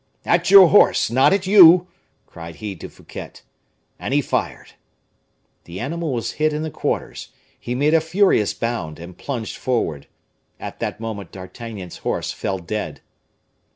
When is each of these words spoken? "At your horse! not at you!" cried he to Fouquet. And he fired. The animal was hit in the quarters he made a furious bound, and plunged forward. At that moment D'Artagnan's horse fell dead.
"At 0.25 0.49
your 0.49 0.69
horse! 0.69 1.11
not 1.11 1.31
at 1.31 1.45
you!" 1.45 1.85
cried 2.25 2.55
he 2.55 2.75
to 2.75 2.89
Fouquet. 2.89 3.33
And 3.99 4.15
he 4.15 4.19
fired. 4.21 4.73
The 5.65 5.79
animal 5.79 6.11
was 6.11 6.31
hit 6.41 6.53
in 6.53 6.63
the 6.63 6.71
quarters 6.71 7.27
he 7.59 7.75
made 7.75 7.93
a 7.93 8.01
furious 8.01 8.55
bound, 8.55 8.97
and 8.97 9.15
plunged 9.15 9.57
forward. 9.57 10.07
At 10.59 10.79
that 10.79 10.99
moment 10.99 11.31
D'Artagnan's 11.31 11.97
horse 11.97 12.31
fell 12.31 12.57
dead. 12.57 13.01